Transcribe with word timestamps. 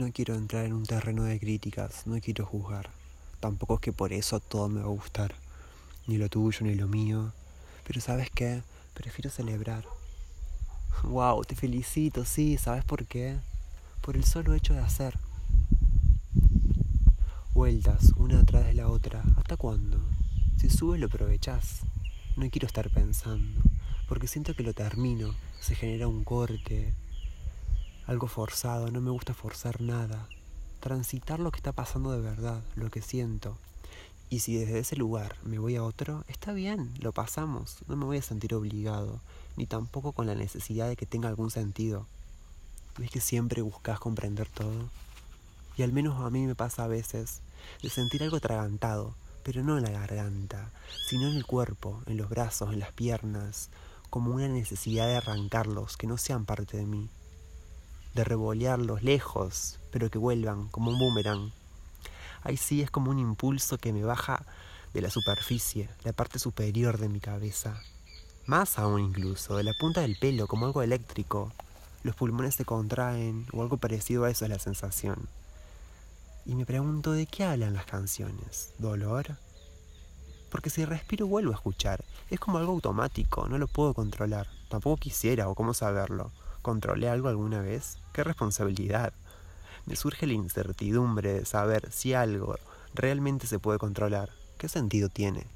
No 0.00 0.10
quiero 0.12 0.34
entrar 0.34 0.64
en 0.64 0.72
un 0.72 0.86
terreno 0.86 1.24
de 1.24 1.38
críticas, 1.38 2.06
no 2.06 2.18
quiero 2.22 2.46
juzgar. 2.46 2.88
Tampoco 3.38 3.74
es 3.74 3.80
que 3.80 3.92
por 3.92 4.14
eso 4.14 4.40
todo 4.40 4.66
me 4.70 4.80
va 4.80 4.86
a 4.86 4.88
gustar, 4.88 5.34
ni 6.06 6.16
lo 6.16 6.30
tuyo 6.30 6.60
ni 6.62 6.74
lo 6.74 6.88
mío. 6.88 7.34
Pero 7.86 8.00
sabes 8.00 8.30
qué, 8.30 8.62
prefiero 8.94 9.28
celebrar. 9.28 9.84
Wow, 11.02 11.44
te 11.44 11.54
felicito, 11.54 12.24
sí, 12.24 12.56
¿sabes 12.56 12.82
por 12.82 13.04
qué? 13.04 13.36
Por 14.00 14.16
el 14.16 14.24
solo 14.24 14.54
hecho 14.54 14.72
de 14.72 14.80
hacer. 14.80 15.18
Vueltas, 17.52 18.14
una 18.16 18.40
atrás 18.40 18.64
de 18.64 18.72
la 18.72 18.88
otra, 18.88 19.22
¿hasta 19.36 19.58
cuándo? 19.58 20.00
Si 20.56 20.70
subes 20.70 20.98
lo 20.98 21.08
aprovechás. 21.08 21.82
No 22.38 22.48
quiero 22.48 22.66
estar 22.66 22.88
pensando, 22.88 23.60
porque 24.08 24.28
siento 24.28 24.54
que 24.54 24.62
lo 24.62 24.72
termino, 24.72 25.34
se 25.60 25.74
genera 25.74 26.08
un 26.08 26.24
corte, 26.24 26.94
algo 28.10 28.26
forzado, 28.26 28.90
no 28.90 29.00
me 29.00 29.12
gusta 29.12 29.34
forzar 29.34 29.80
nada. 29.80 30.26
Transitar 30.80 31.38
lo 31.38 31.52
que 31.52 31.58
está 31.58 31.70
pasando 31.70 32.10
de 32.10 32.20
verdad, 32.20 32.60
lo 32.74 32.90
que 32.90 33.02
siento. 33.02 33.56
Y 34.28 34.40
si 34.40 34.56
desde 34.56 34.80
ese 34.80 34.96
lugar 34.96 35.36
me 35.44 35.60
voy 35.60 35.76
a 35.76 35.84
otro, 35.84 36.24
está 36.26 36.52
bien, 36.52 36.92
lo 36.98 37.12
pasamos, 37.12 37.76
no 37.86 37.94
me 37.94 38.06
voy 38.06 38.16
a 38.16 38.22
sentir 38.22 38.52
obligado, 38.52 39.20
ni 39.56 39.64
tampoco 39.66 40.10
con 40.10 40.26
la 40.26 40.34
necesidad 40.34 40.88
de 40.88 40.96
que 40.96 41.06
tenga 41.06 41.28
algún 41.28 41.52
sentido. 41.52 42.04
¿Ves 42.98 43.12
que 43.12 43.20
siempre 43.20 43.62
buscas 43.62 44.00
comprender 44.00 44.48
todo? 44.48 44.88
Y 45.76 45.82
al 45.82 45.92
menos 45.92 46.20
a 46.20 46.30
mí 46.30 46.46
me 46.46 46.56
pasa 46.56 46.82
a 46.82 46.88
veces 46.88 47.42
de 47.80 47.90
sentir 47.90 48.24
algo 48.24 48.38
atragantado, 48.38 49.14
pero 49.44 49.62
no 49.62 49.78
en 49.78 49.84
la 49.84 49.90
garganta, 49.90 50.72
sino 51.08 51.28
en 51.28 51.36
el 51.36 51.46
cuerpo, 51.46 52.02
en 52.06 52.16
los 52.16 52.28
brazos, 52.28 52.72
en 52.72 52.80
las 52.80 52.90
piernas, 52.90 53.70
como 54.10 54.34
una 54.34 54.48
necesidad 54.48 55.06
de 55.06 55.14
arrancarlos, 55.14 55.96
que 55.96 56.08
no 56.08 56.18
sean 56.18 56.44
parte 56.44 56.76
de 56.76 56.86
mí 56.86 57.08
de 58.14 58.24
revolearlos 58.24 59.02
lejos, 59.02 59.78
pero 59.92 60.10
que 60.10 60.18
vuelvan 60.18 60.68
como 60.68 60.90
un 60.90 60.98
boomerang. 60.98 61.52
Ahí 62.42 62.56
sí 62.56 62.82
es 62.82 62.90
como 62.90 63.10
un 63.10 63.18
impulso 63.18 63.78
que 63.78 63.92
me 63.92 64.02
baja 64.02 64.44
de 64.94 65.02
la 65.02 65.10
superficie, 65.10 65.88
la 66.04 66.12
parte 66.12 66.38
superior 66.38 66.98
de 66.98 67.08
mi 67.08 67.20
cabeza. 67.20 67.80
Más 68.46 68.78
aún 68.78 69.00
incluso, 69.00 69.56
de 69.56 69.64
la 69.64 69.72
punta 69.78 70.00
del 70.00 70.16
pelo, 70.16 70.46
como 70.46 70.66
algo 70.66 70.82
eléctrico. 70.82 71.52
Los 72.02 72.16
pulmones 72.16 72.54
se 72.54 72.64
contraen 72.64 73.46
o 73.52 73.62
algo 73.62 73.76
parecido 73.76 74.24
a 74.24 74.30
eso 74.30 74.44
es 74.44 74.50
la 74.50 74.58
sensación. 74.58 75.28
Y 76.46 76.54
me 76.54 76.66
pregunto 76.66 77.12
de 77.12 77.26
qué 77.26 77.44
hablan 77.44 77.74
las 77.74 77.84
canciones. 77.84 78.72
¿Dolor? 78.78 79.36
Porque 80.50 80.70
si 80.70 80.84
respiro 80.84 81.26
vuelvo 81.26 81.52
a 81.52 81.56
escuchar. 81.56 82.02
Es 82.30 82.40
como 82.40 82.58
algo 82.58 82.72
automático, 82.72 83.48
no 83.48 83.58
lo 83.58 83.68
puedo 83.68 83.94
controlar. 83.94 84.48
Tampoco 84.68 84.96
quisiera 84.96 85.48
o 85.48 85.54
cómo 85.54 85.74
saberlo. 85.74 86.32
¿Controlé 86.62 87.08
algo 87.08 87.28
alguna 87.28 87.62
vez? 87.62 87.98
¡Qué 88.12 88.22
responsabilidad! 88.22 89.12
Me 89.86 89.96
surge 89.96 90.26
la 90.26 90.34
incertidumbre 90.34 91.32
de 91.32 91.44
saber 91.46 91.90
si 91.90 92.12
algo 92.12 92.56
realmente 92.94 93.46
se 93.46 93.58
puede 93.58 93.78
controlar. 93.78 94.30
¿Qué 94.58 94.68
sentido 94.68 95.08
tiene? 95.08 95.46